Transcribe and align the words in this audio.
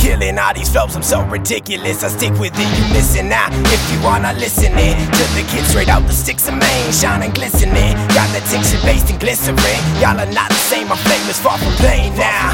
killing 0.00 0.38
all 0.38 0.54
these 0.54 0.72
flows. 0.72 0.96
I'm 0.96 1.02
so 1.02 1.22
ridiculous. 1.28 2.02
I 2.02 2.08
stick 2.08 2.32
with 2.40 2.56
it. 2.56 2.68
You 2.76 2.84
listen 2.96 3.30
out 3.30 3.52
if 3.68 3.82
you 3.92 4.00
wanna 4.02 4.32
listen 4.34 4.72
it 4.74 4.96
to 4.96 5.24
the 5.36 5.44
kids 5.52 5.68
straight 5.68 5.88
out 5.88 6.02
the 6.08 6.12
sticks 6.12 6.48
of 6.48 6.56
Maine, 6.56 6.92
shining, 6.92 7.30
glistening. 7.32 7.94
Got 8.16 8.32
the 8.32 8.40
tincture 8.48 8.80
based 8.82 9.10
in 9.10 9.18
glycerin. 9.18 9.80
Y'all 10.00 10.18
are 10.18 10.32
not 10.32 10.48
the 10.48 10.62
same. 10.72 10.88
My 10.88 10.96
flame 10.96 11.28
is 11.28 11.38
far 11.38 11.58
from 11.58 11.72
plain 11.76 12.16
now. 12.16 12.50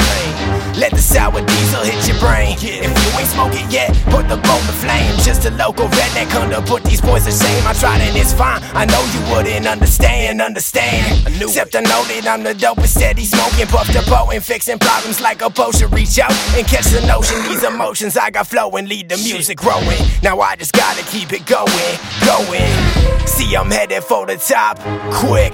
Let 0.77 0.91
the 0.91 1.01
sour 1.01 1.41
diesel 1.41 1.83
hit 1.87 2.03
your 2.07 2.19
brain. 2.19 2.59
If 2.61 2.91
you 2.91 3.11
ain't 3.19 3.31
smoking 3.31 3.71
yet, 3.71 3.95
put 4.11 4.29
the 4.29 4.37
bowl 4.37 4.61
to 4.67 4.75
flame. 4.83 5.15
Just 5.23 5.47
a 5.47 5.51
local 5.53 5.87
redneck 5.89 6.29
hunter, 6.35 6.61
put 6.67 6.83
these 6.85 7.01
boys 7.01 7.25
to 7.25 7.33
shame. 7.33 7.65
I 7.67 7.73
tried 7.73 8.03
and 8.03 8.17
it's 8.17 8.35
fine. 8.35 8.61
I 8.75 8.85
know 8.85 9.01
you 9.15 9.23
wouldn't 9.33 9.67
understand, 9.67 10.43
understand. 10.43 11.27
Except 11.41 11.75
I 11.77 11.81
know 11.81 12.03
that 12.11 12.27
I'm 12.27 12.43
the 12.43 12.53
dopest, 12.53 12.99
steady 12.99 13.25
smoking, 13.25 13.67
puffed 13.69 13.97
up, 13.97 14.07
and 14.33 14.45
fixing 14.45 14.79
problems 14.79 15.21
like 15.21 15.41
a 15.43 15.49
potion. 15.49 15.89
Reach 15.91 16.19
out 16.19 16.33
and 16.57 16.67
catch 16.67 16.87
the 16.87 17.01
notion. 17.07 17.36
These 17.45 17.65
emotions 17.65 18.17
I 18.17 18.31
got 18.31 18.47
flowing, 18.47 18.87
lead 18.89 19.09
the 19.09 19.17
music 19.19 19.59
growing. 19.59 19.99
Now 20.23 20.41
I 20.41 20.57
just 20.57 20.73
gotta 20.73 21.03
keep 21.05 21.33
it 21.33 21.45
going, 21.47 21.99
going. 22.25 23.27
See, 23.27 23.55
I'm 23.55 23.71
headed 23.71 24.03
for 24.05 24.25
the 24.27 24.37
top, 24.37 24.79
quick. 25.13 25.53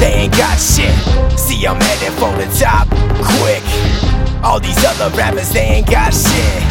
They 0.00 0.12
ain't 0.12 0.32
got 0.32 0.58
shit. 0.58 0.94
See, 1.38 1.66
I'm 1.66 1.80
headed 1.80 2.12
for 2.18 2.32
the 2.36 2.46
top, 2.58 2.88
quick. 3.38 3.62
All 4.44 4.60
these 4.60 4.84
other 4.84 5.08
rappers, 5.16 5.50
they 5.52 5.60
ain't 5.60 5.86
got 5.90 6.12
shit. 6.12 6.62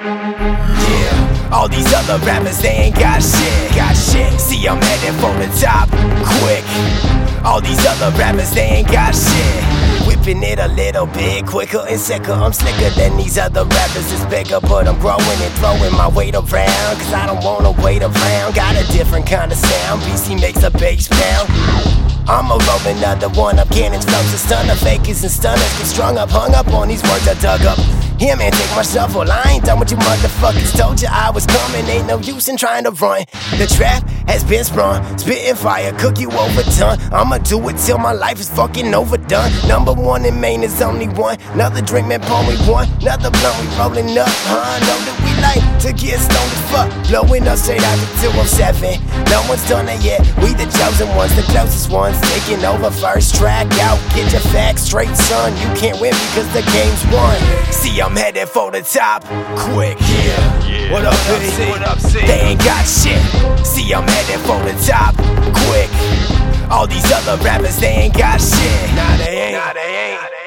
Yeah, 0.00 1.50
all 1.52 1.68
these 1.68 1.92
other 1.92 2.24
rappers, 2.24 2.62
they 2.62 2.70
ain't 2.70 2.94
got 2.94 3.22
shit. 3.22 3.74
Got 3.74 3.94
shit. 3.94 4.40
See, 4.40 4.66
I'm 4.68 4.80
headed 4.80 5.14
for 5.20 5.34
the 5.34 5.48
top, 5.60 5.88
quick. 6.38 6.64
All 7.44 7.60
these 7.60 7.84
other 7.86 8.16
rappers, 8.16 8.52
they 8.52 8.62
ain't 8.62 8.88
got 8.88 9.14
shit. 9.14 9.79
Whipping 10.20 10.42
it 10.42 10.58
a 10.58 10.68
little 10.68 11.06
bit 11.06 11.46
quicker 11.46 11.82
and 11.88 11.98
sicker. 11.98 12.32
I'm 12.32 12.52
slicker 12.52 12.90
than 12.90 13.16
these 13.16 13.38
other 13.38 13.64
rappers, 13.64 14.12
it's 14.12 14.22
bigger, 14.26 14.60
but 14.60 14.86
I'm 14.86 14.98
growing 14.98 15.22
and 15.22 15.54
throwing 15.54 15.92
my 15.94 16.08
weight 16.08 16.34
around. 16.34 16.96
Cause 17.00 17.12
I 17.14 17.24
don't 17.26 17.42
wanna 17.42 17.72
wait 17.82 18.02
around. 18.02 18.54
Got 18.54 18.76
a 18.76 18.86
different 18.92 19.26
kind 19.26 19.50
of 19.50 19.56
sound. 19.56 20.02
BC 20.02 20.38
makes 20.38 20.62
a 20.62 20.70
bass 20.70 21.08
pound. 21.08 21.48
I'm 22.28 22.50
a 22.50 22.58
roll 22.58 22.96
another 22.96 23.30
one 23.30 23.58
up 23.58 23.70
cannons, 23.70 24.04
flows, 24.04 24.30
and 24.30 24.40
stunner 24.40 24.74
fakers 24.74 25.22
and 25.22 25.32
stunners 25.32 25.78
get 25.78 25.86
strung 25.86 26.18
up, 26.18 26.28
hung 26.28 26.54
up 26.54 26.68
on 26.68 26.88
these 26.88 27.02
words 27.04 27.26
I 27.26 27.32
dug 27.40 27.62
up. 27.62 28.09
Here, 28.20 28.36
man, 28.36 28.52
take 28.52 28.70
my 28.76 28.82
shuffle. 28.82 29.24
I 29.32 29.42
ain't 29.48 29.64
done 29.64 29.80
with 29.80 29.90
you 29.90 29.96
motherfuckers. 29.96 30.76
Told 30.78 31.00
you 31.00 31.08
I 31.10 31.30
was 31.30 31.46
coming, 31.46 31.86
ain't 31.86 32.06
no 32.06 32.18
use 32.18 32.50
in 32.50 32.58
trying 32.58 32.84
to 32.84 32.90
run. 32.90 33.24
The 33.56 33.66
trap 33.66 34.06
has 34.28 34.44
been 34.44 34.62
sprung, 34.62 35.00
spitting 35.16 35.54
fire, 35.54 35.90
cook 35.98 36.18
you 36.20 36.30
over 36.30 36.62
ton. 36.76 37.00
I'ma 37.14 37.38
do 37.38 37.56
it 37.70 37.78
till 37.78 37.96
my 37.96 38.12
life 38.12 38.38
is 38.38 38.50
fucking 38.50 38.92
overdone. 38.92 39.50
Number 39.66 39.94
one 39.94 40.26
in 40.26 40.38
Maine 40.38 40.64
is 40.64 40.82
only 40.82 41.08
one. 41.08 41.38
Another 41.54 41.80
drink, 41.80 42.08
man, 42.08 42.20
pour 42.20 42.42
me 42.44 42.56
one. 42.70 42.88
Another 43.00 43.30
blunt, 43.30 43.56
we 43.58 43.66
rolling 43.78 44.18
up, 44.18 44.28
huh? 44.28 44.78
Know 44.84 44.98
that 45.06 45.16
we 45.24 45.29
to 45.80 45.92
get 45.92 46.20
stoned 46.20 46.52
as 46.52 46.62
fuck. 46.70 46.88
Blowing 47.08 47.48
up 47.48 47.58
straight 47.58 47.82
out 47.82 47.98
to 47.98 48.06
207. 48.20 49.00
No 49.32 49.42
one's 49.48 49.66
done 49.68 49.88
it 49.88 50.00
yet. 50.02 50.20
We 50.38 50.52
the 50.52 50.68
chosen 50.68 51.08
ones, 51.16 51.34
the 51.34 51.42
closest 51.48 51.90
ones. 51.90 52.20
Taking 52.32 52.64
over 52.64 52.90
first 52.90 53.34
track 53.34 53.66
out. 53.80 53.98
Get 54.14 54.30
your 54.32 54.44
facts 54.52 54.82
straight, 54.82 55.14
son. 55.16 55.52
You 55.56 55.68
can't 55.80 56.00
win 56.00 56.12
because 56.30 56.48
the 56.52 56.62
game's 56.72 57.02
won. 57.12 57.36
See, 57.72 58.00
I'm 58.00 58.14
headed 58.14 58.48
for 58.48 58.70
the 58.70 58.82
top, 58.82 59.24
quick. 59.56 59.98
Yeah. 60.00 60.68
Yeah. 60.68 60.92
What 60.92 61.04
up, 61.04 61.14
What 61.14 61.42
up? 61.42 61.68
What 61.68 61.82
up, 61.82 61.98
They 62.12 62.40
ain't 62.40 62.60
got 62.60 62.84
shit. 62.84 63.20
See, 63.64 63.92
I'm 63.92 64.06
headed 64.06 64.40
for 64.44 64.60
the 64.62 64.76
top, 64.84 65.16
quick. 65.66 65.90
All 66.70 66.86
these 66.86 67.10
other 67.12 67.42
rappers, 67.42 67.78
they 67.80 67.88
ain't 67.88 68.14
got 68.14 68.40
shit. 68.40 68.94
Nah, 68.94 69.16
they 69.16 69.50
ain't. 69.50 69.54
Nah, 69.54 69.72
they 69.72 70.12
ain't. 70.12 70.39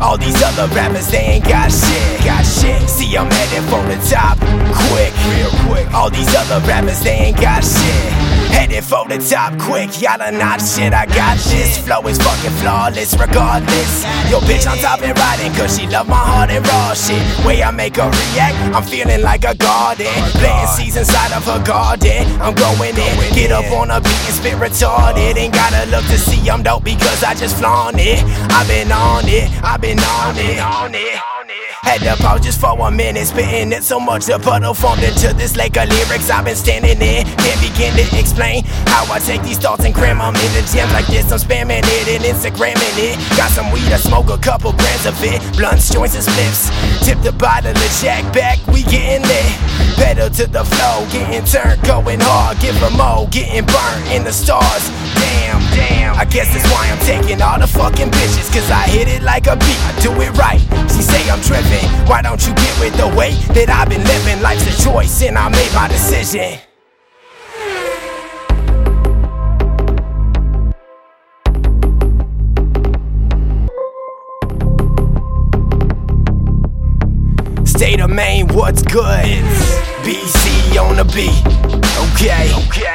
All 0.00 0.16
these 0.16 0.40
other 0.42 0.72
rappers, 0.74 1.10
they 1.10 1.18
ain't 1.18 1.44
got 1.44 1.70
shit. 1.70 2.24
Got 2.24 2.44
shit. 2.44 2.88
See, 2.88 3.16
I'm 3.16 3.30
headed 3.30 3.64
for 3.68 3.82
the 3.82 3.98
top, 4.08 4.38
quick. 4.38 5.12
Real 5.26 5.50
quick. 5.66 5.92
All 5.92 6.10
these 6.10 6.34
other 6.36 6.64
rappers, 6.66 7.00
they 7.02 7.10
ain't 7.10 7.40
got 7.40 7.64
shit. 7.64 8.37
Headed 8.54 8.84
for 8.84 9.06
the 9.08 9.18
top, 9.18 9.58
quick. 9.58 10.00
Y'all 10.00 10.20
are 10.20 10.32
not 10.32 10.60
shit. 10.60 10.92
I 10.92 11.06
got 11.06 11.36
this. 11.38 11.78
Flow 11.78 12.06
is 12.08 12.18
fucking 12.18 12.56
flawless, 12.60 13.14
regardless. 13.18 14.04
Yo, 14.30 14.40
bitch, 14.40 14.70
on 14.70 14.78
top 14.78 15.02
and 15.02 15.16
riding, 15.18 15.52
cause 15.54 15.78
she 15.78 15.86
love 15.86 16.08
my 16.08 16.16
heart 16.16 16.50
and 16.50 16.66
raw 16.66 16.94
shit. 16.94 17.22
Way 17.44 17.62
I 17.62 17.70
make 17.70 17.96
her 17.96 18.10
react, 18.10 18.56
I'm 18.74 18.82
feeling 18.82 19.22
like 19.22 19.44
a 19.44 19.54
garden. 19.54 20.06
Planting 20.40 20.68
seeds 20.76 20.96
inside 20.96 21.32
of 21.32 21.44
her 21.44 21.62
garden. 21.64 22.26
I'm 22.40 22.54
going 22.54 22.96
in. 22.96 23.34
Get 23.34 23.52
up 23.52 23.70
on 23.72 23.90
a 23.90 24.00
beat 24.00 24.24
and 24.26 24.34
spit 24.34 24.54
retarded. 24.54 25.36
Ain't 25.36 25.54
gotta 25.54 25.88
look 25.90 26.04
to 26.06 26.18
see 26.18 26.48
I'm 26.48 26.62
dope 26.62 26.84
because 26.84 27.22
I 27.22 27.34
just 27.34 27.56
flaunt 27.56 27.96
it. 27.98 28.22
I've 28.50 28.66
been 28.68 28.90
on 28.90 29.24
it, 29.26 29.50
I've 29.62 29.80
been 29.80 29.98
on 29.98 30.36
it, 30.36 30.58
on 30.58 30.94
it. 30.94 31.37
Had 31.82 32.00
to 32.02 32.22
pause 32.22 32.44
just 32.44 32.60
for 32.60 32.78
a 32.78 32.90
minute, 32.90 33.26
spitting 33.26 33.72
it 33.72 33.82
so 33.82 33.98
much 33.98 34.26
the 34.26 34.38
puddle 34.38 34.74
formed 34.74 35.02
into 35.02 35.32
this 35.34 35.56
lake 35.56 35.76
of 35.76 35.88
lyrics 35.88 36.30
I've 36.30 36.44
been 36.44 36.56
standing 36.56 37.00
in. 37.00 37.24
Can't 37.24 37.60
begin 37.60 37.94
to 37.96 38.04
explain 38.18 38.64
how 38.86 39.10
I 39.12 39.18
take 39.18 39.42
these 39.42 39.58
thoughts 39.58 39.84
and 39.84 39.94
cram 39.94 40.18
them 40.18 40.34
into 40.36 40.62
jams 40.70 40.92
like 40.92 41.06
this. 41.06 41.32
I'm 41.32 41.38
spamming 41.38 41.82
it 41.82 42.06
and 42.08 42.24
Instagramming 42.24 42.96
it. 42.98 43.16
Got 43.36 43.50
some 43.50 43.72
weed, 43.72 43.88
I 43.92 43.96
smoke 43.96 44.28
a 44.30 44.38
couple 44.38 44.72
grams 44.72 45.06
of 45.06 45.16
it. 45.24 45.40
Blunts, 45.56 45.88
joints, 45.92 46.14
and 46.14 46.24
spliffs. 46.24 46.68
Tip 47.04 47.20
the 47.22 47.32
bottle 47.32 47.70
of 47.70 47.92
Jack 48.02 48.22
back, 48.32 48.58
we 48.68 48.82
getting 48.82 49.26
lit. 49.26 49.52
Pedal 49.96 50.30
to 50.30 50.46
the 50.46 50.64
flow, 50.64 51.06
getting 51.10 51.44
turned, 51.44 51.82
going 51.82 52.20
hard. 52.20 52.60
Give 52.60 52.76
'em 52.82 52.96
more, 52.98 53.26
getting 53.28 53.64
burnt 53.64 54.04
in 54.12 54.24
the 54.24 54.32
stars. 54.32 54.84
Damn, 55.14 55.60
damn. 55.74 56.14
I 56.16 56.24
guess 56.24 56.52
that's 56.52 56.68
why 56.70 56.86
I'm 56.92 57.00
taking 57.06 57.40
all 57.40 57.58
the 57.58 57.66
fucking 57.66 58.10
bitches. 58.10 58.52
Cause 58.52 58.70
I 58.70 58.86
hit 58.88 59.08
it 59.08 59.22
like 59.22 59.46
a 59.46 59.56
beat, 59.56 59.80
I 59.88 59.92
do 60.00 60.12
it 60.20 60.36
right. 60.36 60.60
I'm. 61.42 61.88
Why 62.08 62.22
don't 62.22 62.40
you 62.46 62.54
get 62.54 62.80
with 62.80 62.96
the 62.96 63.08
way 63.16 63.32
that 63.54 63.68
I've 63.70 63.88
been 63.88 64.04
living? 64.04 64.42
Life's 64.42 64.66
a 64.66 64.84
choice, 64.84 65.22
and 65.22 65.36
I 65.38 65.48
made 65.48 65.72
my 65.74 65.88
decision. 65.88 66.58
State 77.64 78.00
of 78.00 78.10
Maine, 78.10 78.48
what's 78.48 78.82
good? 78.82 79.44
BC 80.02 80.76
on 80.82 80.96
the 80.96 81.04
beat. 81.14 81.46
Okay, 82.12 82.52
okay. 82.66 82.87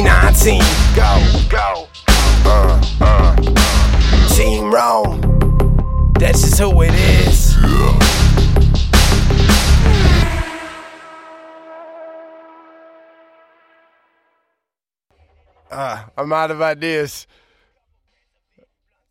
2019. 0.00 0.62
Go, 0.96 1.48
go. 1.50 1.88
Uh, 2.46 2.82
uh. 3.02 3.36
Team 4.34 4.72
Rome. 4.72 5.20
That's 6.18 6.40
just 6.40 6.58
who 6.58 6.80
it 6.80 6.94
is. 6.94 7.54
Yeah. 7.56 7.98
Uh, 15.70 16.04
I'm 16.16 16.32
out 16.32 16.50
of 16.50 16.62
ideas. 16.62 17.26